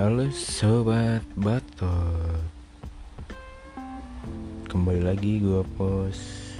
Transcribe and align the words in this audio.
Halo 0.00 0.32
sobat 0.32 1.20
batot. 1.36 2.40
Kembali 4.64 5.04
lagi 5.04 5.44
gue 5.44 5.60
post 5.76 6.56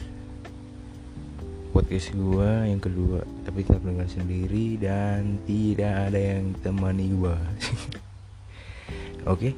Podcast 1.73 2.13
gue 2.13 2.51
yang 2.69 2.85
kedua 2.85 3.25
Tapi 3.49 3.65
tetap 3.65 3.81
dengan 3.81 4.05
sendiri 4.05 4.77
Dan 4.77 5.41
tidak 5.49 6.13
ada 6.13 6.21
yang 6.21 6.53
temani 6.61 7.17
gue 7.17 7.37
Oke 9.33 9.57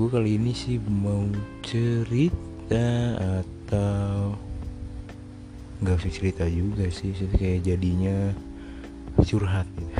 Gue 0.00 0.08
kali 0.08 0.40
ini 0.40 0.56
sih 0.56 0.80
mau 0.80 1.28
cerita 1.60 2.88
Atau 3.20 4.32
Gak 5.84 6.00
usah 6.00 6.08
cerita 6.08 6.48
juga 6.48 6.88
sih 6.88 7.12
Kayak 7.36 7.68
jadinya 7.68 8.32
Curhat 9.20 9.68
gitu. 9.76 9.92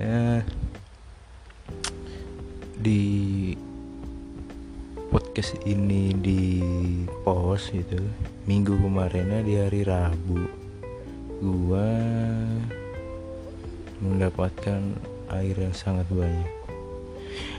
Ya 0.00 0.40
di 2.80 3.52
podcast 5.12 5.60
ini 5.68 6.16
di 6.16 6.64
post 7.20 7.76
gitu. 7.76 8.00
Minggu 8.48 8.80
kemarinnya 8.80 9.44
di 9.44 9.54
hari 9.60 9.84
Rabu. 9.84 10.48
Gua 11.44 11.92
mendapatkan 14.00 14.80
air 15.28 15.56
yang 15.60 15.76
sangat 15.76 16.08
banyak. 16.08 16.50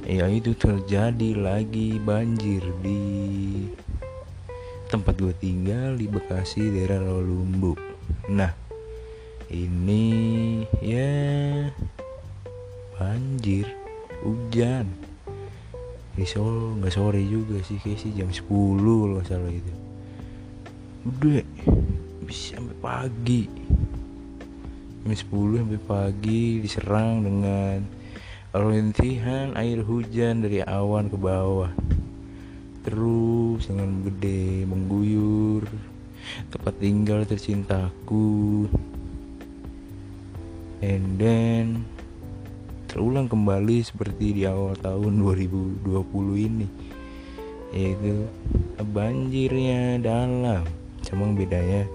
Ya 0.09 0.25
itu 0.25 0.57
terjadi 0.57 1.37
lagi 1.37 2.01
banjir 2.01 2.65
di 2.81 3.01
tempat 4.91 5.15
gue 5.23 5.31
tinggal 5.39 5.95
di 5.95 6.03
Bekasi 6.11 6.67
daerah 6.67 6.99
Rawalumbu 6.99 7.79
nah 8.27 8.51
ini 9.47 10.67
ya 10.83 11.71
banjir 12.99 13.71
hujan 14.19 15.10
di 16.11 16.27
Solo 16.27 16.75
nggak 16.75 16.91
sore 16.91 17.23
juga 17.23 17.63
sih 17.63 17.79
kayak 17.79 17.99
sih 18.03 18.11
jam 18.11 18.27
10 18.27 18.43
kalau 18.43 19.23
salah 19.23 19.51
itu 19.51 19.73
udah 21.07 21.41
bisa 22.27 22.59
sampai 22.59 22.77
pagi. 22.77 23.43
Jam 25.01 25.11
10 25.11 25.61
sampai 25.65 25.81
pagi 25.81 26.61
diserang 26.61 27.25
dengan 27.25 27.77
rintihan 28.51 29.55
air 29.57 29.81
hujan 29.81 30.45
dari 30.45 30.61
awan 30.61 31.09
ke 31.09 31.17
bawah. 31.17 31.71
Terus 32.85 33.65
dengan 33.65 34.05
gede 34.05 34.67
mengguyur 34.69 35.65
tempat 36.53 36.73
tinggal 36.77 37.25
tercintaku. 37.25 38.69
And 40.81 41.17
then 41.17 41.90
terulang 42.91 43.31
kembali 43.31 43.79
seperti 43.87 44.35
di 44.35 44.43
awal 44.43 44.75
tahun 44.75 45.23
2020 45.23 45.87
ini. 46.43 46.67
Yaitu 47.71 48.27
banjirnya 48.83 49.95
dalam. 50.03 50.67
Cuma 51.07 51.31
bedanya 51.31 51.87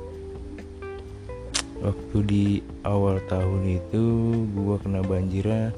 waktu 1.85 2.17
di 2.25 2.45
awal 2.81 3.21
tahun 3.29 3.77
itu 3.77 4.05
gua 4.57 4.81
kena 4.81 5.05
banjirnya 5.05 5.77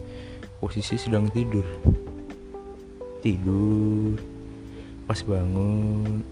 posisi 0.62 0.94
sedang 0.94 1.26
tidur. 1.34 1.66
Tidur. 3.18 4.14
Pas 5.10 5.18
bangun 5.26 6.22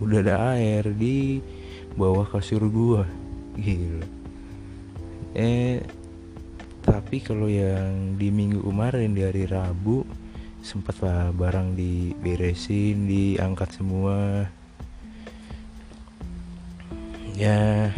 udah 0.00 0.24
ada 0.24 0.56
air 0.56 0.88
di 0.96 1.44
bawah 2.00 2.24
kasur 2.24 2.64
gua. 2.72 3.04
Gila. 3.60 4.08
Eh 5.36 5.84
tapi 7.12 7.28
kalau 7.28 7.44
yang 7.44 8.16
di 8.16 8.32
minggu 8.32 8.64
kemarin 8.64 9.12
di 9.12 9.20
hari 9.20 9.44
Rabu 9.44 10.00
sempat 10.64 10.96
lah 11.04 11.28
barang 11.28 11.76
diberesin 11.76 13.04
diangkat 13.04 13.68
semua. 13.68 14.48
Ya. 17.36 17.92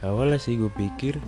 Awalnya 0.00 0.40
sih 0.40 0.56
gue 0.56 0.72
pikir 0.72 1.20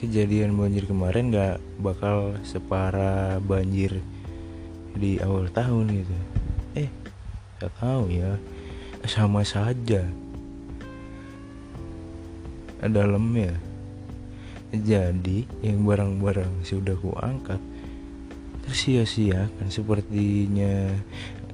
kejadian 0.00 0.56
banjir 0.56 0.88
kemarin 0.88 1.28
gak 1.28 1.60
bakal 1.76 2.40
separah 2.40 3.36
banjir 3.44 4.00
di 4.96 5.20
awal 5.20 5.52
tahun 5.52 5.92
gitu. 5.92 6.16
Eh 6.72 6.88
gak 7.60 7.76
tahu 7.76 8.08
ya 8.08 8.40
sama 9.08 9.42
saja. 9.46 10.04
Dalamnya 12.86 13.56
jadi 14.74 15.46
yang 15.62 15.86
barang-barang 15.86 16.66
sudah 16.66 16.98
kuangkat 16.98 17.62
tersia-siakan 18.66 19.70
sepertinya 19.70 20.90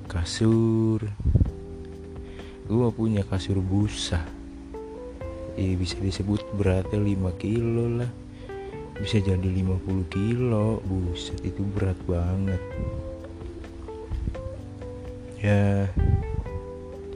kasur. 0.09 1.05
Gua 2.67 2.89
punya 2.89 3.21
kasur 3.29 3.61
busa. 3.61 4.25
Eh, 5.61 5.77
bisa 5.77 6.01
disebut 6.01 6.41
beratnya 6.57 6.97
5 6.97 7.37
kilo 7.37 8.01
lah. 8.01 8.09
Bisa 8.97 9.21
jadi 9.21 9.45
50 9.45 10.09
kilo. 10.09 10.81
Buset 10.89 11.37
itu 11.45 11.61
berat 11.69 12.01
banget. 12.09 12.63
Ya 15.43 15.91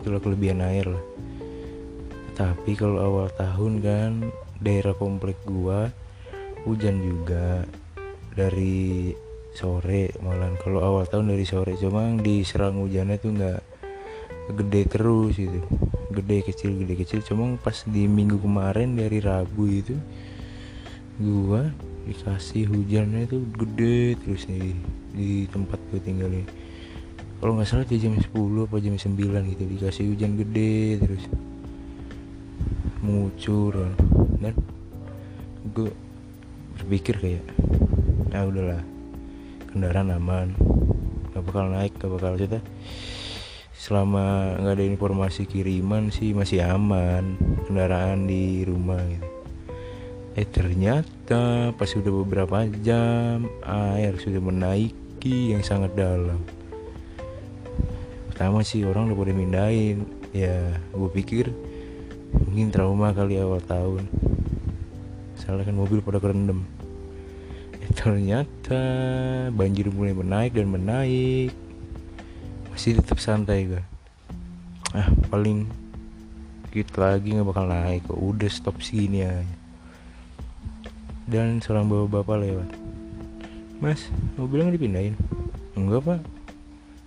itulah 0.07 0.23
kelebihan 0.23 0.63
air 0.63 0.87
lah. 0.87 1.03
Tapi 2.39 2.79
kalau 2.79 3.03
awal 3.03 3.27
tahun 3.35 3.83
kan 3.83 4.11
daerah 4.63 4.95
komplek 4.95 5.35
gua 5.43 5.91
hujan 6.63 7.03
juga. 7.03 7.67
Dari 8.39 9.11
sore 9.51 10.15
malam. 10.23 10.55
Kalau 10.63 10.79
awal 10.79 11.11
tahun 11.11 11.35
dari 11.35 11.43
sore 11.43 11.75
cuma 11.75 12.07
diserang 12.23 12.79
hujannya 12.87 13.19
tuh 13.19 13.35
nggak 13.35 13.61
gede 14.55 14.83
terus 14.87 15.35
gitu. 15.35 15.59
Gede 16.15 16.47
kecil 16.47 16.71
gede 16.87 16.95
kecil. 17.03 17.27
Cuma 17.27 17.59
pas 17.59 17.83
di 17.83 18.07
minggu 18.07 18.39
kemarin 18.39 18.95
dari 18.95 19.19
Rabu 19.19 19.67
itu 19.67 19.99
gua 21.19 21.67
dikasih 22.07 22.71
hujannya 22.71 23.27
tuh 23.27 23.43
gede 23.59 24.15
terus 24.23 24.47
nih 24.47 24.79
di 25.11 25.31
tempat 25.51 25.83
gue 25.91 25.99
tinggal 25.99 26.31
ini 26.31 26.47
kalau 27.39 27.53
nggak 27.57 27.69
salah 27.69 27.87
di 27.87 28.01
jam 28.01 28.17
10 28.17 28.33
apa 28.67 28.77
jam 28.81 28.97
9 28.97 29.53
gitu 29.53 29.63
dikasih 29.67 30.05
hujan 30.13 30.41
gede 30.41 31.01
terus. 31.01 31.25
Mengucur 33.05 33.93
dan 34.41 34.57
gue 35.77 35.91
berpikir 36.81 37.17
kayak 37.19 37.45
nah 38.31 38.45
udahlah 38.45 38.83
kendaraan 39.73 40.13
aman 40.13 40.49
gak 41.33 41.45
bakal 41.45 41.69
naik 41.69 41.93
gak 42.01 42.13
bakal 42.13 42.33
cerita 42.37 42.61
selama 43.77 44.57
nggak 44.59 44.75
ada 44.77 44.87
informasi 44.89 45.45
kiriman 45.47 46.11
sih 46.11 46.33
masih 46.35 46.65
aman 46.65 47.37
kendaraan 47.69 48.27
di 48.27 48.65
rumah 48.67 48.99
gitu. 49.05 49.29
Eh 50.37 50.49
ternyata 50.49 51.71
pas 51.73 51.89
sudah 51.89 52.13
beberapa 52.13 52.67
jam 52.83 53.47
air 53.63 54.19
sudah 54.19 54.43
menaiki 54.43 55.55
yang 55.55 55.63
sangat 55.63 55.95
dalam 55.95 56.41
pertama 58.37 58.61
sih 58.61 58.85
orang 58.85 59.09
udah 59.09 59.17
pada 59.17 59.33
mindahin. 59.33 60.05
Ya 60.37 60.77
gue 60.93 61.09
pikir 61.09 61.57
mungkin 62.37 62.69
trauma 62.69 63.17
kali 63.17 63.41
awal 63.41 63.65
tahun. 63.65 64.05
Salah 65.41 65.65
kan 65.65 65.73
mobil 65.73 66.05
pada 66.05 66.21
kerendam. 66.21 66.69
Eh, 67.81 67.89
ternyata 67.97 68.77
banjir 69.57 69.89
mulai 69.89 70.13
menaik 70.13 70.53
dan 70.53 70.69
menaik. 70.69 71.57
Masih 72.69 73.01
tetap 73.01 73.25
santai 73.25 73.73
gue 73.73 73.81
ah 74.93 75.09
paling 75.33 75.65
dikit 76.69 76.93
lagi 77.01 77.33
nggak 77.33 77.49
bakal 77.49 77.65
naik. 77.65 78.05
Kok 78.05 78.21
udah 78.21 78.53
stop 78.53 78.85
segini 78.85 79.25
aja. 79.25 79.57
Dan 81.25 81.65
seorang 81.65 81.89
bapak-bapak 81.89 82.37
lewat. 82.45 82.69
Mas 83.81 84.13
mobilnya 84.37 84.77
dipindahin? 84.77 85.17
Enggak 85.73 86.05
pak. 86.05 86.21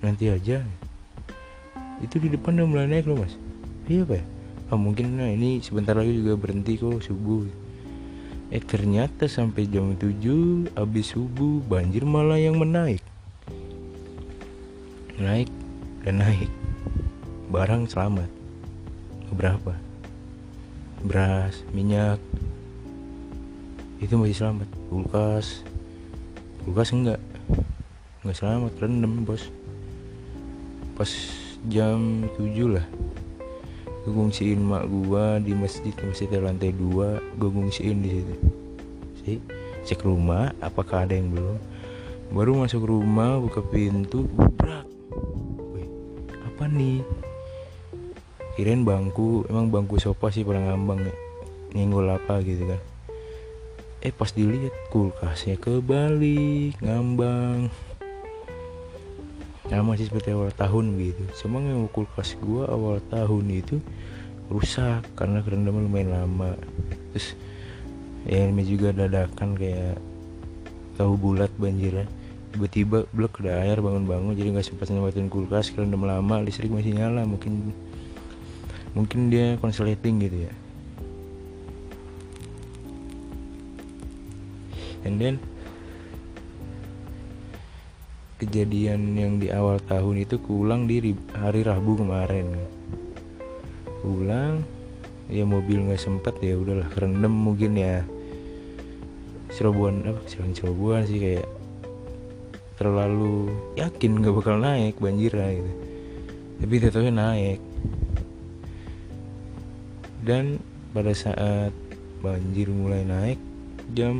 Nanti 0.01 0.33
aja 0.33 0.65
itu 1.99 2.15
di 2.17 2.31
depan 2.31 2.55
udah 2.59 2.67
mulai 2.67 2.87
naik 2.87 3.07
loh 3.07 3.19
mas. 3.19 3.35
Iya 3.89 4.05
pak 4.05 4.39
oh, 4.69 4.79
mungkin 4.79 5.17
nah 5.17 5.29
ini 5.29 5.59
sebentar 5.65 5.97
lagi 5.97 6.13
juga 6.13 6.37
berhenti 6.37 6.77
kok 6.77 7.01
subuh. 7.01 7.45
Eh 8.49 8.61
ternyata 8.61 9.29
sampai 9.29 9.69
jam 9.69 9.93
7 9.93 10.73
habis 10.73 11.13
subuh 11.13 11.61
banjir 11.65 12.05
malah 12.05 12.37
yang 12.37 12.57
menaik. 12.57 13.01
Naik 15.17 15.49
dan 16.05 16.21
naik. 16.21 16.49
Barang 17.49 17.85
selamat. 17.89 18.29
Berapa? 19.33 19.73
Beras 21.05 21.61
minyak. 21.73 22.17
Itu 24.01 24.17
masih 24.17 24.37
selamat. 24.37 24.69
Kulkas. 24.89 25.61
Kulkas 26.65 26.89
enggak. 26.93 27.21
Enggak 28.21 28.37
selamat 28.37 28.71
rendem 28.81 29.13
bos. 29.25 29.49
Pas 30.97 31.09
jam 31.67 32.23
7 32.39 32.75
lah. 32.79 32.87
Gue 34.07 34.15
ngungsiin 34.15 34.63
mak 34.63 34.87
gua 34.87 35.43
di 35.43 35.51
masjid 35.51 35.91
masjid 36.07 36.31
lantai 36.39 36.71
dua 36.71 37.19
gue 37.35 37.49
ngungsiin 37.51 37.97
di 37.99 38.09
situ. 38.09 38.35
Sih 39.21 39.37
cek 39.83 40.07
rumah 40.07 40.55
apakah 40.63 41.03
ada 41.03 41.13
yang 41.19 41.29
belum? 41.35 41.59
Baru 42.31 42.55
masuk 42.57 42.87
rumah 42.87 43.37
buka 43.37 43.59
pintu 43.59 44.23
bubrak. 44.31 44.87
Wih, 45.75 45.89
apa 46.47 46.63
nih? 46.71 47.03
Kirain 48.55 48.87
bangku 48.87 49.43
emang 49.51 49.67
bangku 49.67 49.99
sofa 49.99 50.31
sih 50.31 50.47
pada 50.47 50.63
ngambang 50.63 51.05
nyenggol 51.75 52.07
apa 52.07 52.39
gitu 52.41 52.65
kan. 52.71 52.81
Eh 53.99 54.15
pas 54.15 54.31
dilihat 54.31 54.71
kulkasnya 54.95 55.59
kebalik 55.59 56.79
ngambang 56.79 57.67
Nah 59.69 59.85
masih 59.85 60.09
seperti 60.09 60.33
awal 60.33 60.49
tahun 60.57 60.97
gitu. 60.97 61.23
Cuma 61.45 61.61
yang 61.61 61.85
kulkas 61.93 62.33
gua 62.41 62.65
awal 62.73 62.97
tahun 63.13 63.45
itu 63.53 63.77
rusak 64.49 65.05
karena 65.13 65.45
kerendam 65.45 65.77
lumayan 65.77 66.09
lama. 66.09 66.57
Terus 67.13 67.37
ya 68.25 68.49
ini 68.49 68.65
juga 68.65 68.89
dadakan 68.89 69.53
kayak 69.53 70.01
tahu 70.97 71.13
bulat 71.15 71.53
banjir 71.61 72.03
ya. 72.03 72.07
Tiba-tiba 72.49 73.05
blok 73.13 73.45
ada 73.45 73.61
air 73.61 73.77
bangun-bangun 73.77 74.33
jadi 74.33 74.49
nggak 74.57 74.65
sempat 74.65 74.89
nyewatin 74.89 75.29
kulkas 75.29 75.69
kerendam 75.69 76.01
lama 76.01 76.41
listrik 76.41 76.73
masih 76.73 76.97
nyala 76.97 77.21
mungkin 77.29 77.69
mungkin 78.97 79.29
dia 79.29 79.53
konsleting 79.61 80.17
gitu 80.25 80.49
ya. 80.49 80.53
And 85.05 85.21
then 85.21 85.37
kejadian 88.39 89.19
yang 89.19 89.35
di 89.35 89.51
awal 89.51 89.83
tahun 89.83 90.23
itu 90.23 90.39
kuulang 90.39 90.87
di 90.87 91.11
hari 91.35 91.61
Rabu 91.67 91.99
kemarin. 91.99 92.55
Pulang 93.99 94.63
ya 95.27 95.43
mobil 95.43 95.83
nggak 95.83 95.99
sempet 95.99 96.39
ya 96.39 96.55
udahlah 96.55 96.87
kerendam 96.95 97.35
mungkin 97.35 97.75
ya. 97.75 98.07
Cerobohan 99.51 100.07
apa 100.07 100.23
selain 100.31 100.55
cerobohan 100.55 101.03
sih 101.03 101.19
kayak 101.19 101.47
terlalu 102.79 103.51
yakin 103.75 104.23
nggak 104.23 104.35
bakal 104.39 104.55
naik 104.55 104.95
banjir 105.03 105.35
lah 105.35 105.51
gitu. 105.51 105.71
Tapi 106.63 106.75
tetapnya 106.79 107.11
naik. 107.11 107.59
Dan 110.23 110.63
pada 110.95 111.11
saat 111.11 111.75
banjir 112.23 112.71
mulai 112.71 113.03
naik 113.03 113.39
jam 113.91 114.15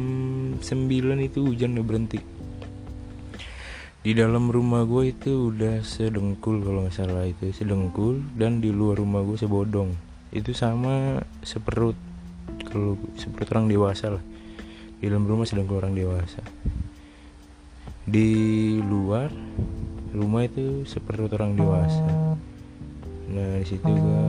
9 0.59 0.63
itu 1.23 1.39
hujan 1.45 1.77
udah 1.77 1.85
berhenti 1.85 2.19
di 3.99 4.15
dalam 4.15 4.47
rumah 4.47 4.87
gue 4.87 5.11
itu 5.11 5.51
udah 5.51 5.83
sedengkul 5.83 6.63
kalau 6.63 6.87
nggak 6.87 6.95
salah 6.95 7.27
itu 7.27 7.51
sedengkul. 7.51 8.23
Dan 8.31 8.63
di 8.63 8.71
luar 8.71 8.95
rumah 9.03 9.27
gue 9.27 9.35
sebodong. 9.35 9.91
Itu 10.31 10.55
sama 10.55 11.19
seperut 11.43 11.99
kalau 12.71 12.95
seperut 13.19 13.51
orang 13.51 13.67
dewasa 13.67 14.15
lah. 14.15 14.23
Di 15.03 15.11
dalam 15.11 15.27
rumah 15.27 15.43
sedengkul 15.43 15.83
orang 15.83 15.99
dewasa. 15.99 16.39
Di 18.07 18.31
luar 18.79 19.35
rumah 20.15 20.47
itu 20.47 20.87
seperut 20.87 21.35
orang 21.35 21.59
dewasa. 21.59 22.07
Nah 23.29 23.59
di 23.59 23.67
situ 23.67 23.83
gue 23.83 24.23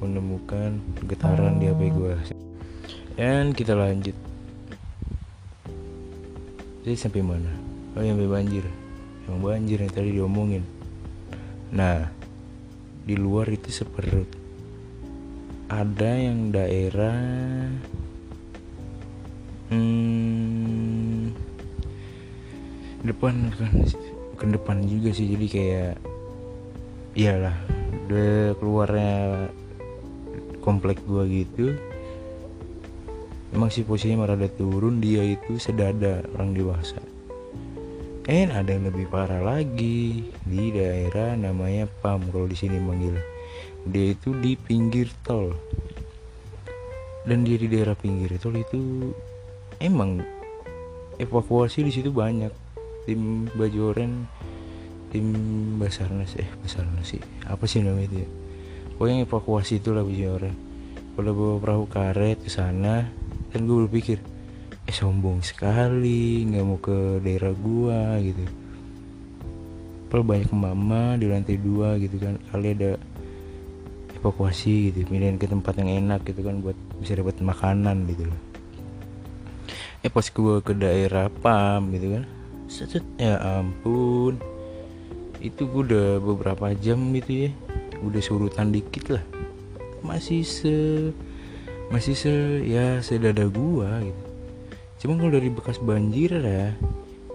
menemukan 0.00 0.80
getaran 1.04 1.60
di 1.60 1.68
HP 1.68 1.94
gue 1.94 2.16
dan 3.14 3.52
kita 3.52 3.76
lanjut. 3.76 4.16
Jadi 6.82 6.96
sampai 6.96 7.22
mana? 7.22 7.52
Oh 7.94 8.02
sampai 8.02 8.26
banjir 8.26 8.64
yang 9.28 9.38
banjir 9.42 9.78
yang 9.82 9.92
tadi 9.92 10.10
diomongin. 10.14 10.64
Nah 11.74 12.08
di 13.02 13.14
luar 13.18 13.50
itu 13.50 13.70
seperti 13.70 14.24
ada 15.66 16.10
yang 16.14 16.52
daerah 16.54 17.18
hmm, 19.72 21.32
depan 23.02 23.34
kan 23.56 23.74
ke 24.38 24.44
depan 24.46 24.78
juga 24.86 25.10
sih. 25.14 25.26
Jadi 25.30 25.46
kayak 25.50 25.94
iyalah 27.12 27.56
udah 28.08 28.56
keluarnya 28.56 29.12
komplek 30.64 31.02
gua 31.04 31.26
gitu 31.28 31.76
emang 33.52 33.68
sih 33.68 33.84
posisinya 33.84 34.24
marah 34.24 34.48
turun 34.48 34.98
dia 34.98 35.20
itu 35.20 35.60
sedada 35.60 36.24
orang 36.32 36.56
dewasa 36.56 37.11
Eh 38.22 38.46
ada 38.46 38.70
yang 38.70 38.86
lebih 38.86 39.10
parah 39.10 39.42
lagi 39.42 40.22
di 40.46 40.64
daerah 40.70 41.34
namanya 41.34 41.90
PAM 41.90 42.30
kalau 42.30 42.46
di 42.46 42.54
sini 42.54 42.78
manggil. 42.78 43.18
Dia 43.82 44.14
itu 44.14 44.30
di 44.38 44.54
pinggir 44.54 45.10
tol. 45.26 45.50
Dan 47.26 47.42
dia 47.42 47.58
di 47.58 47.66
daerah 47.66 47.98
pinggir 47.98 48.30
tol 48.38 48.54
itu 48.54 49.10
emang 49.82 50.22
evakuasi 51.18 51.82
di 51.82 51.90
situ 51.90 52.14
banyak. 52.14 52.54
Tim 53.10 53.50
baju 53.58 53.90
oren, 53.90 54.30
tim 55.10 55.26
Basarnas 55.82 56.38
eh 56.38 56.46
Basarnas 56.62 57.10
sih. 57.10 57.22
Apa 57.50 57.66
sih 57.66 57.82
namanya 57.82 58.06
itu 58.06 58.16
ya? 58.22 58.28
Pokoknya 59.02 59.26
evakuasi 59.26 59.82
itulah 59.82 60.06
baju 60.06 60.24
oren. 60.38 60.54
Kalau 61.18 61.32
bawa 61.34 61.54
perahu 61.58 61.84
karet 61.90 62.38
ke 62.38 62.50
sana, 62.54 63.10
dan 63.50 63.66
gue 63.66 63.82
berpikir, 63.90 64.22
eh 64.92 65.00
sombong 65.00 65.40
sekali 65.40 66.44
nggak 66.44 66.64
mau 66.68 66.76
ke 66.76 67.24
daerah 67.24 67.56
gua 67.56 68.20
gitu. 68.20 68.44
Padahal 70.12 70.28
banyak 70.28 70.52
mama 70.52 71.16
di 71.16 71.32
lantai 71.32 71.56
dua 71.56 71.96
gitu 71.96 72.20
kan. 72.20 72.36
Kali 72.52 72.76
ada 72.76 73.00
evakuasi 74.20 74.92
gitu. 74.92 75.08
Pindahin 75.08 75.40
ke 75.40 75.48
tempat 75.48 75.80
yang 75.80 75.88
enak 76.04 76.28
gitu 76.28 76.44
kan 76.44 76.60
buat 76.60 76.76
bisa 77.00 77.16
dapat 77.16 77.40
makanan 77.40 78.04
gitu 78.04 78.28
loh. 78.28 78.40
Eh 80.04 80.12
pas 80.12 80.28
gua 80.28 80.60
ke 80.60 80.76
daerah 80.76 81.32
pam 81.40 81.88
gitu 81.96 82.20
kan. 82.20 82.28
Set 82.68 83.00
ya 83.16 83.40
ampun. 83.40 84.36
Itu 85.40 85.72
gua 85.72 85.88
udah 85.88 86.08
beberapa 86.20 86.76
jam 86.76 87.16
gitu 87.16 87.48
ya. 87.48 87.50
Udah 88.04 88.20
surutan 88.20 88.68
dikit 88.76 89.08
lah. 89.08 89.24
Masih 90.04 90.44
se 90.44 90.76
masih 91.88 92.12
se 92.12 92.60
ya 92.68 93.00
sedada 93.00 93.48
gua 93.48 94.04
gitu 94.04 94.31
Cuma 95.02 95.18
kalau 95.18 95.34
dari 95.34 95.50
bekas 95.50 95.82
banjir 95.82 96.30
ya 96.30 96.78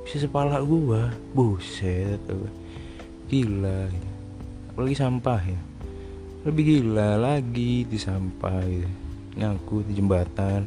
bisa 0.07 0.23
sepala 0.23 0.63
gua, 0.63 1.11
buset, 1.35 2.15
gila. 3.27 3.91
Gitu. 3.91 4.09
Apalagi 4.71 4.95
sampah 4.95 5.41
ya, 5.43 5.59
lebih 6.47 6.63
gila 6.63 7.19
lagi 7.19 7.83
di 7.83 7.99
sampah 7.99 8.63
gitu. 8.63 8.87
nyangkut 9.35 9.83
di 9.83 9.99
jembatan. 9.99 10.63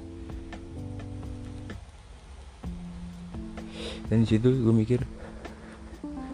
Dan 4.12 4.28
situ 4.28 4.52
gue 4.52 4.74
mikir 4.76 5.00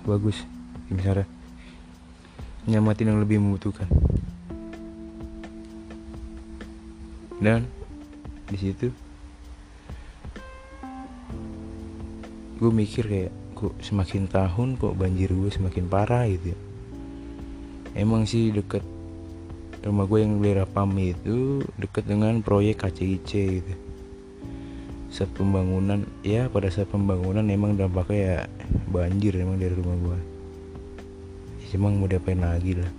bagus, 0.03 0.43
misalnya 0.91 1.31
nyamatin 2.67 3.15
yang 3.15 3.23
lebih 3.23 3.39
membutuhkan. 3.39 3.87
Dan 7.39 7.71
di 8.51 8.59
situ 8.59 9.06
gue 12.57 12.71
mikir 12.73 13.05
kayak 13.05 13.33
kok 13.57 13.73
semakin 13.85 14.29
tahun 14.29 14.81
kok 14.81 14.97
banjir 14.97 15.29
gue 15.33 15.49
semakin 15.53 15.85
parah 15.89 16.25
gitu 16.29 16.53
ya. 16.53 16.59
emang 17.97 18.25
sih 18.29 18.53
deket 18.53 18.85
rumah 19.85 20.09
gue 20.09 20.19
yang 20.19 20.43
daerah 20.43 20.67
PAM 20.67 20.99
itu 20.99 21.63
deket 21.79 22.11
dengan 22.11 22.43
proyek 22.43 22.83
KCIC 22.83 23.31
gitu. 23.31 23.75
Saat 25.15 25.31
pembangunan 25.39 26.03
ya 26.27 26.51
pada 26.51 26.67
saat 26.75 26.91
pembangunan 26.91 27.47
emang 27.47 27.79
dampaknya 27.79 28.19
ya 28.19 28.39
banjir 28.91 29.39
emang 29.39 29.63
dari 29.63 29.73
rumah 29.79 29.97
gue 30.03 30.19
ya, 31.63 31.79
emang 31.79 32.03
mau 32.03 32.11
diapain 32.11 32.43
lagi 32.43 32.75
lah. 32.75 32.91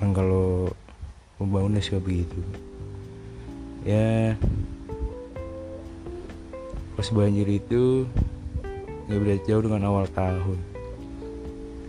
Emang 0.00 0.12
kalau 0.16 0.72
pembangunan 1.36 1.84
suka 1.84 2.00
begitu. 2.00 2.40
Ya 3.84 4.40
pas 7.02 7.18
banjir 7.18 7.50
itu 7.50 8.06
nggak 9.10 9.18
beda 9.26 9.36
jauh 9.42 9.62
dengan 9.66 9.90
awal 9.90 10.06
tahun. 10.06 10.54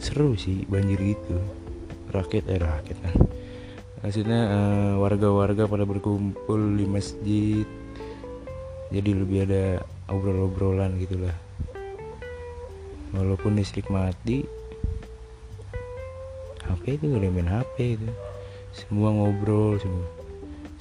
Seru 0.01 0.33
sih 0.33 0.65
banjir 0.65 0.97
itu 0.97 1.37
rakyat 2.09 2.49
eh 2.49 2.57
rakyat 2.57 2.97
kan 2.97 3.21
maksudnya 4.01 4.41
uh, 4.49 4.93
warga-warga 4.97 5.69
pada 5.69 5.85
berkumpul 5.85 6.57
di 6.57 6.89
masjid. 6.89 7.61
Jadi 8.89 9.09
lebih 9.13 9.45
ada 9.45 9.85
obrol-obrolan 10.09 10.97
gitulah 10.97 11.37
walaupun 13.13 13.53
listrik 13.53 13.93
mati 13.93 14.49
HP 16.65 16.97
itu 16.97 17.13
gak 17.13 17.21
main 17.29 17.53
HP 17.53 18.01
itu. 18.01 18.09
Semua 18.73 19.13
ngobrol 19.13 19.77
semua. 19.77 20.09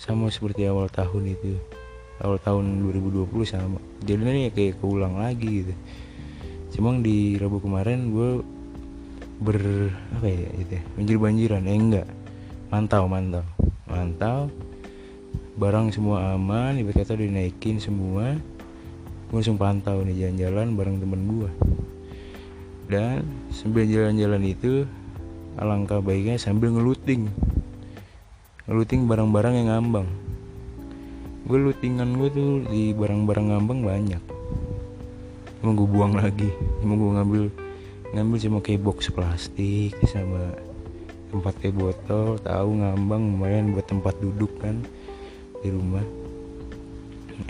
Sama 0.01 0.33
seperti 0.33 0.65
awal 0.65 0.89
tahun 0.89 1.37
itu 1.37 1.61
awal 2.23 2.39
tahun 2.39 2.87
2020 2.87 3.27
sama. 3.45 3.79
Jadinya 4.07 4.49
ya 4.49 4.51
kayak 4.55 4.79
keulang 4.79 5.19
lagi 5.19 5.67
gitu. 5.67 5.75
Cuma 6.79 6.97
di 7.03 7.37
Rabu 7.37 7.61
kemarin 7.61 8.15
gue 8.15 8.31
ber 9.43 9.59
apa 10.15 10.27
ya 10.31 10.49
gitu 10.63 10.73
ya, 10.79 10.83
banjir 10.95 11.17
banjiran 11.19 11.63
eh 11.67 11.77
enggak. 11.77 12.09
Mantau 12.71 13.05
mantau. 13.11 13.45
Mantau. 13.91 14.49
Barang 15.59 15.93
semua 15.93 16.33
aman 16.33 16.81
ibarat 16.81 17.05
kata 17.05 17.19
dinaikin 17.19 17.83
semua. 17.83 18.39
Gue 19.29 19.37
langsung 19.43 19.61
pantau 19.61 20.01
nih 20.07 20.31
jalan-jalan 20.31 20.79
bareng 20.79 20.97
temen 21.03 21.21
gue 21.29 21.51
dan 22.93 23.25
sambil 23.49 23.89
jalan-jalan 23.89 24.45
itu 24.45 24.85
alangkah 25.57 26.05
baiknya 26.05 26.37
sambil 26.37 26.69
ngeluting. 26.69 27.33
Ngeluting 28.69 29.09
barang-barang 29.09 29.55
yang 29.57 29.69
ngambang 29.73 30.22
gue 31.43 31.59
lutingan 31.59 32.15
gue 32.15 32.29
tuh 32.31 32.51
di 32.71 32.95
barang-barang 32.95 33.47
ngambang 33.51 33.81
banyak. 33.83 34.23
Emang 35.63 35.75
gue 35.75 35.89
buang 35.91 36.15
lagi. 36.15 36.51
Emang 36.83 36.99
gue 37.03 37.13
ngambil 37.19 37.43
ngambil 38.13 38.37
cuma 38.47 38.59
kayak 38.63 38.83
box 38.85 39.11
plastik 39.11 39.97
sama 40.07 40.55
tempat 41.35 41.55
kayak 41.59 41.75
botol. 41.75 42.39
Tahu 42.39 42.69
ngambang 42.79 43.35
lumayan 43.35 43.75
buat 43.75 43.87
tempat 43.91 44.15
duduk 44.23 44.55
kan 44.63 44.79
di 45.63 45.69
rumah. 45.75 46.07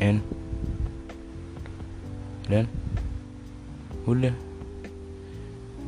And 0.01 0.25
dan 2.49 2.65
udah. 4.09 4.33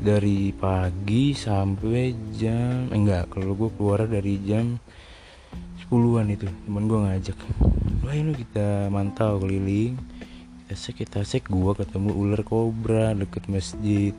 Dari 0.04 0.52
pagi 0.52 1.32
sampai 1.32 2.12
jam 2.36 2.92
eh, 2.92 2.98
enggak 2.98 3.32
kalau 3.32 3.56
gue 3.56 3.72
keluar 3.72 4.04
dari 4.04 4.36
jam 4.44 4.76
10-an 5.88 6.28
itu 6.28 6.44
temen 6.44 6.84
gue 6.84 6.98
ngajak 7.08 7.38
wah 8.04 8.12
ini 8.12 8.36
kita 8.36 8.92
mantau 8.92 9.40
keliling. 9.40 9.96
Kita 10.64 10.74
sek 10.76 10.94
kita 11.00 11.24
sek 11.24 11.48
gue 11.48 11.72
ketemu 11.72 12.12
ular 12.12 12.44
kobra 12.44 13.16
deket 13.16 13.48
masjid. 13.48 14.12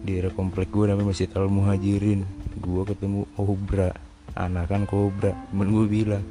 Di 0.00 0.16
daerah 0.16 0.32
komplek 0.32 0.72
gue 0.72 0.88
namanya 0.88 1.12
masjid 1.12 1.28
al 1.36 1.52
muhajirin 1.52 2.24
gue 2.56 2.82
ketemu 2.88 3.28
kobra 3.36 3.92
anakan 4.32 4.88
kobra. 4.88 5.36
Temen 5.52 5.68
gue 5.68 5.86
bilang 5.86 6.24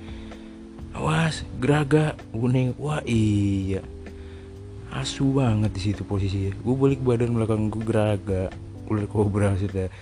awas 0.97 1.45
geraga 1.61 2.17
kuning. 2.33 2.73
Wah 2.81 3.05
iya. 3.05 3.85
Asu 4.89 5.37
banget 5.37 5.69
di 5.69 5.81
situ 5.93 6.01
posisinya. 6.01 6.57
Gue 6.65 6.73
balik 6.73 7.05
badan 7.05 7.37
belakang 7.37 7.69
gue 7.69 7.85
geraga. 7.85 8.49
Ular 8.89 9.05
kobra 9.05 9.53
maksudnya. 9.53 9.93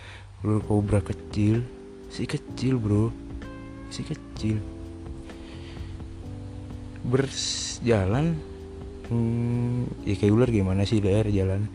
Ular 0.48 0.64
kobra 0.64 1.04
kecil. 1.04 1.68
Si 2.08 2.24
kecil 2.24 2.80
bro. 2.80 3.12
Si 3.92 4.08
kecil 4.08 4.77
berjalan 7.08 8.36
hmm, 9.08 10.04
ya 10.04 10.16
kayak 10.20 10.34
ular 10.36 10.50
gimana 10.52 10.84
sih 10.84 11.00
daerah 11.00 11.32
jalan. 11.32 11.66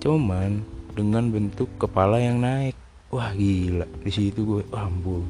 Cuman 0.00 0.62
dengan 0.94 1.28
bentuk 1.28 1.68
kepala 1.76 2.22
yang 2.22 2.40
naik. 2.40 2.74
Wah 3.10 3.34
gila 3.34 3.90
di 4.06 4.10
situ 4.14 4.46
gue 4.46 4.62
ampun. 4.70 5.26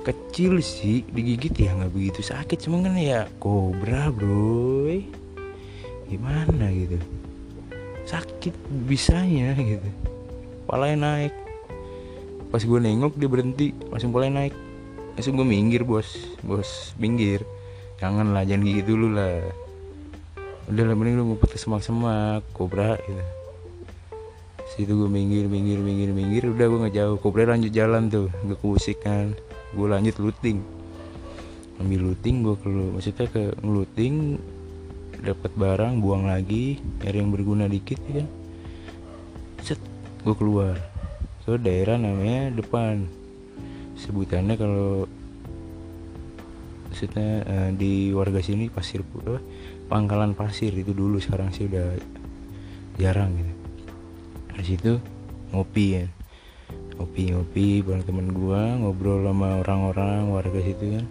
Kecil 0.00 0.62
sih 0.62 1.04
digigit 1.04 1.52
ya 1.52 1.76
nggak 1.76 1.92
begitu 1.92 2.20
sakit. 2.24 2.56
Cuma 2.64 2.80
kan 2.80 2.96
ya 2.96 3.28
kobra 3.36 4.08
bro 4.08 4.88
gimana 6.06 6.70
gitu? 6.70 6.96
Sakit 8.06 8.54
bisanya 8.86 9.52
gitu. 9.58 9.88
Palanya 10.64 11.12
naik. 11.12 11.34
Pas 12.48 12.62
gue 12.62 12.78
nengok 12.80 13.18
dia 13.18 13.28
berhenti. 13.28 13.76
Langsung 13.92 14.14
palanya 14.14 14.46
naik. 14.46 14.54
Langsung 15.18 15.36
gue 15.36 15.44
minggir 15.44 15.82
bos. 15.82 16.16
Bos 16.40 16.94
minggir 16.96 17.42
jangan 17.96 18.36
lah 18.36 18.44
jangan 18.44 18.62
gigit 18.64 18.86
dulu 18.86 19.16
lah. 19.16 19.40
Udah 20.66 20.82
lah 20.82 20.94
mending 20.98 21.16
lu 21.16 21.22
ngumpet 21.30 21.54
semak-semak 21.56 22.42
kobra 22.50 22.98
gitu. 23.06 23.24
Situ 24.74 24.92
gue 24.92 25.08
minggir 25.08 25.46
minggir 25.46 25.78
minggir 25.78 26.10
minggir 26.10 26.50
udah 26.50 26.66
gue 26.66 26.78
nggak 26.84 26.96
jauh. 26.98 27.16
Kobra 27.22 27.46
lanjut 27.46 27.70
jalan 27.70 28.10
tuh 28.10 28.28
gue 28.44 28.58
kusik 28.58 29.06
kan. 29.06 29.32
Gue 29.72 29.86
lanjut 29.86 30.18
looting. 30.18 30.58
Ambil 31.78 32.12
looting 32.12 32.36
gue 32.42 32.56
ke 32.58 32.68
maksudnya 32.68 33.26
ke 33.30 33.54
ngeluting 33.62 34.42
dapat 35.22 35.52
barang 35.56 36.02
buang 36.04 36.28
lagi 36.28 36.82
nyari 37.00 37.16
yang 37.22 37.30
berguna 37.32 37.64
dikit 37.70 37.96
ya 38.10 38.20
kan. 38.20 38.28
Set 39.62 39.80
gue 40.26 40.34
keluar. 40.34 40.76
Ke 41.46 41.56
daerah 41.62 41.94
namanya 41.94 42.50
depan. 42.50 43.06
Sebutannya 43.96 44.58
kalau 44.58 45.06
maksudnya 46.96 47.44
uh, 47.44 47.70
di 47.76 48.08
warga 48.16 48.40
sini 48.40 48.72
pasir 48.72 49.04
uh, 49.04 49.36
pangkalan 49.84 50.32
pasir 50.32 50.72
itu 50.72 50.96
dulu 50.96 51.20
sekarang 51.20 51.52
sih 51.52 51.68
udah 51.68 51.92
jarang 52.96 53.36
gitu. 53.36 53.52
Di 54.56 54.64
situ 54.64 54.92
ngopi 55.52 56.00
ya. 56.00 56.08
Ngopi-ngopi 56.96 57.84
bareng 57.84 58.00
temen 58.00 58.32
gua 58.32 58.80
ngobrol 58.80 59.28
sama 59.28 59.60
orang-orang 59.60 60.32
warga 60.32 60.56
situ 60.64 60.96
kan. 60.96 61.04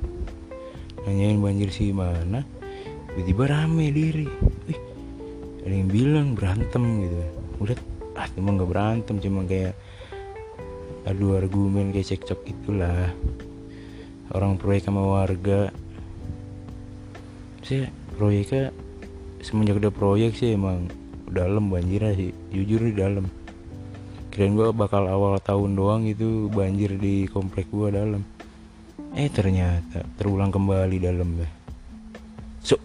Nanyain 1.06 1.38
banjir 1.38 1.70
sih 1.70 1.94
mana 1.94 2.42
tiba-tiba 3.14 3.46
rame 3.46 3.94
diri. 3.94 4.26
Wih, 4.66 4.82
ada 5.70 5.70
yang 5.70 5.90
bilang 5.94 6.28
berantem 6.34 7.06
gitu. 7.06 7.16
Udah 7.62 7.78
ah 8.18 8.26
emang 8.34 8.58
nggak 8.58 8.72
berantem 8.74 9.22
cuma 9.22 9.46
kayak 9.46 9.78
adu 11.06 11.38
argumen 11.38 11.94
kayak 11.94 12.18
cekcok 12.18 12.42
itulah 12.50 13.14
orang 14.34 14.58
proyek 14.58 14.88
sama 14.88 15.04
warga. 15.04 15.70
Sih 17.62 17.86
proyeknya 18.16 18.74
semenjak 19.42 19.78
udah 19.82 19.94
proyek 19.94 20.38
sih 20.38 20.58
emang 20.58 20.90
dalam 21.30 21.70
banjir 21.70 22.02
sih. 22.18 22.32
Jujur 22.50 22.82
di 22.90 22.94
dalam. 22.96 23.30
Kirain 24.34 24.56
gue 24.56 24.72
bakal 24.76 25.08
awal 25.08 25.38
tahun 25.40 25.78
doang 25.78 26.04
itu 26.08 26.50
banjir 26.50 26.98
di 26.98 27.30
komplek 27.30 27.70
gue 27.70 27.94
dalam. 27.94 28.24
Eh 29.16 29.32
ternyata 29.32 30.04
terulang 30.20 30.52
kembali 30.52 31.00
dalam 31.00 31.40
ya 31.40 31.48
so 32.60 32.76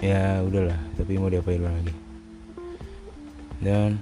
ya 0.00 0.40
udahlah 0.40 0.80
tapi 0.96 1.20
mau 1.20 1.28
diapain 1.28 1.60
lagi? 1.60 1.92
Dan 3.60 4.00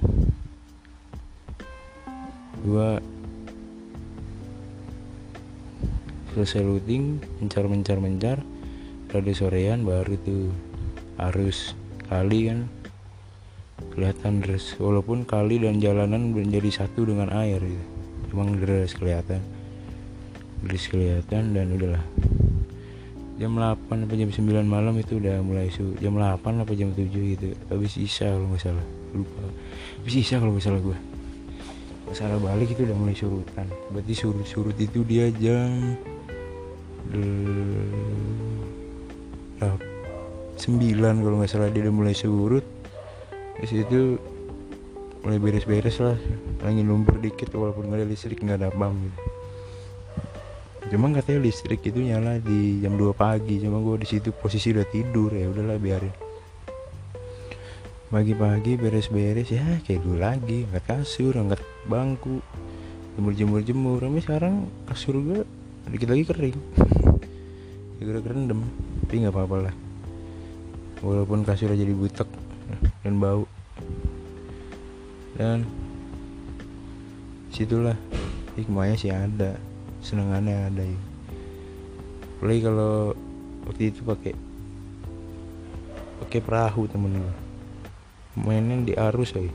gue 2.62 2.88
selesai 6.34 6.62
looting 6.62 7.18
mencar 7.42 7.66
mencar. 7.66 7.98
Mencar 7.98 8.38
rada 9.10 9.32
sorean 9.34 9.82
baru 9.82 10.14
tuh 10.22 10.54
harus 11.18 11.74
kali 12.06 12.50
kan. 12.50 12.70
Kelihatan 13.90 14.44
deras 14.44 14.76
walaupun 14.78 15.26
kali 15.26 15.58
dan 15.58 15.82
jalanan 15.82 16.30
menjadi 16.30 16.84
satu 16.84 17.08
dengan 17.08 17.32
air 17.34 17.58
gitu. 17.58 17.86
emang 18.30 18.62
deras 18.62 18.94
kelihatan. 18.94 19.42
Deras 20.62 20.84
kelihatan 20.86 21.56
dan 21.56 21.66
udahlah. 21.74 22.04
Jam 23.40 23.56
8 23.56 24.04
apa 24.04 24.14
jam 24.14 24.28
9 24.28 24.68
malam 24.68 24.94
itu 25.00 25.16
udah 25.16 25.40
mulai 25.40 25.72
su 25.72 25.96
jam 25.96 26.12
8 26.14 26.44
apa 26.44 26.72
jam 26.76 26.92
7 26.92 27.08
gitu. 27.08 27.56
Habis 27.72 27.98
isya 27.98 28.36
kalau 28.36 28.52
nggak 28.52 28.62
salah. 28.62 28.86
Lupa. 29.16 29.42
Habis 30.04 30.14
isya 30.20 30.36
kalau 30.38 30.52
nggak 30.54 30.66
salah 30.68 30.82
gue 30.84 30.98
masalah 32.10 32.42
balik 32.42 32.74
itu 32.74 32.82
udah 32.82 32.96
mulai 32.98 33.14
surutan. 33.14 33.66
Berarti 33.94 34.14
surut 34.18 34.42
surut 34.42 34.74
itu 34.74 35.06
dia 35.06 35.30
jam 35.38 35.94
9 40.60 41.24
kalau 41.24 41.36
nggak 41.40 41.50
salah 41.50 41.72
dia 41.72 41.88
udah 41.88 41.94
mulai 41.94 42.12
surut. 42.12 42.66
Di 43.60 43.66
situ 43.66 44.20
mulai 45.24 45.40
beres-beres 45.40 45.96
lah. 46.04 46.18
Angin 46.64 46.84
lumpur 46.84 47.16
dikit 47.16 47.48
walaupun 47.56 47.88
nggak 47.88 48.04
ada 48.04 48.06
listrik 48.06 48.44
nggak 48.44 48.60
ada 48.60 48.70
bam 48.76 48.92
gitu 49.00 49.20
cuma 50.90 51.06
katanya 51.14 51.46
listrik 51.46 51.86
itu 51.86 52.02
nyala 52.02 52.42
di 52.42 52.82
jam 52.82 52.98
2 52.98 53.14
pagi. 53.14 53.62
Cuma 53.62 53.78
gue 53.78 54.02
di 54.02 54.08
situ 54.10 54.34
posisi 54.34 54.74
udah 54.74 54.86
tidur 54.90 55.30
ya 55.30 55.46
udahlah 55.46 55.78
biarin. 55.78 56.10
Pagi-pagi 58.10 58.74
beres-beres 58.74 59.54
ya 59.54 59.78
kayak 59.86 60.02
dulu 60.02 60.18
lagi. 60.18 60.66
Angkat 60.66 60.84
kasur 60.90 61.38
angkat 61.38 61.62
bangku. 61.86 62.42
Jemur-jemur 63.14 63.62
jemur 63.62 64.02
tapi 64.02 64.18
sekarang 64.18 64.66
kasur 64.90 65.14
gue 65.22 65.40
dikit 65.88 66.12
lagi 66.12 66.24
kering. 66.28 66.58
Ya 68.00 68.08
udah 68.08 68.24
kerendam 68.24 68.64
tapi 69.04 69.20
nggak 69.20 69.34
apa-apa 69.36 69.56
lah. 69.68 69.74
Walaupun 71.04 71.44
kasurnya 71.44 71.76
jadi 71.76 71.92
butek 71.92 72.24
dan 73.04 73.20
bau. 73.20 73.44
Dan 75.36 75.68
situlah 77.52 77.92
hikmahnya 78.56 78.96
sih 78.96 79.12
ada 79.12 79.60
senengannya 80.00 80.72
ada 80.72 80.80
ya. 80.80 81.00
Play 82.40 82.64
kalau 82.64 83.12
waktu 83.68 83.92
itu 83.92 84.00
pakai 84.00 84.32
pakai 86.24 86.40
perahu 86.40 86.86
temen 86.88 87.20
gue 87.20 87.34
mainin 88.38 88.86
di 88.86 88.94
arus 88.94 89.34
aja 89.34 89.50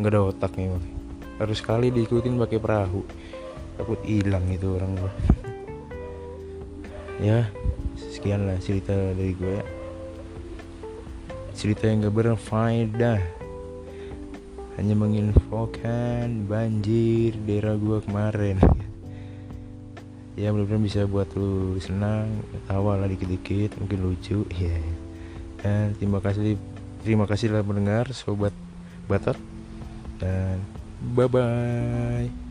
nggak 0.00 0.10
ada 0.10 0.20
otaknya 0.24 0.80
harus 1.36 1.60
sekali 1.60 1.92
diikutin 1.92 2.40
pakai 2.40 2.58
perahu 2.58 3.04
takut 3.78 4.00
hilang 4.04 4.44
itu 4.52 4.76
orang 4.76 4.92
gue 4.96 5.12
ya 7.22 7.46
sekian 8.22 8.46
lah 8.46 8.58
cerita 8.62 8.94
dari 8.94 9.34
gue 9.34 9.52
ya. 9.58 9.64
Cerita 11.52 11.90
yang 11.90 12.06
gak 12.06 12.16
berfaedah. 12.16 13.20
Hanya 14.80 14.94
menginfokan 14.96 16.48
banjir 16.48 17.36
daerah 17.44 17.74
gua 17.74 17.98
kemarin. 18.02 18.58
Ya 20.32 20.48
mudah-mudahan 20.48 20.80
bisa 20.80 21.04
buat 21.04 21.28
lu 21.36 21.76
senang 21.76 22.24
tawa 22.64 22.96
lah 22.96 23.04
dikit-dikit 23.04 23.76
mungkin 23.76 23.98
lucu. 24.00 24.48
Ya. 24.64 24.80
Dan 25.60 25.92
terima 26.00 26.24
kasih 26.24 26.56
terima 27.04 27.28
kasih 27.28 27.52
telah 27.52 27.66
mendengar 27.66 28.08
sobat 28.16 28.54
batot 29.10 29.36
dan 30.22 30.62
bye 31.14 31.26
bye 31.26 32.41